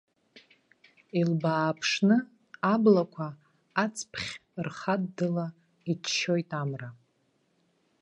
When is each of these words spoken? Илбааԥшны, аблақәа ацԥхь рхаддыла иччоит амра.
Илбааԥшны, 1.19 2.17
аблақәа 2.73 3.27
ацԥхь 3.83 4.31
рхаддыла 4.65 5.47
иччоит 5.91 6.49
амра. 6.61 6.89